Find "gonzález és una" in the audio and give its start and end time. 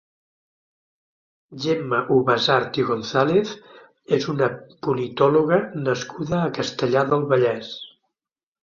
2.89-4.51